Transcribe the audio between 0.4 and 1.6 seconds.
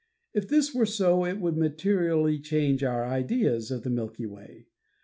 this were so it would